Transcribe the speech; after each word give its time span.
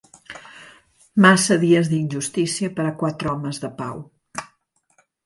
Massa 1.25 1.57
dies 1.63 1.91
d'injustícia 1.91 2.71
per 2.79 2.87
a 2.87 2.95
quatre 3.03 3.29
homes 3.35 3.61
de 3.67 3.71
pau. 3.83 4.01